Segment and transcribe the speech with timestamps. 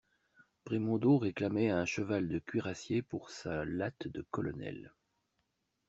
[0.65, 4.95] Brémondot réclamait un cheval de cuirassier pour sa latte de colonel.